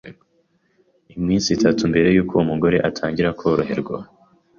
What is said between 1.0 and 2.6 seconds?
Iminsi itatu mbere yuko uwo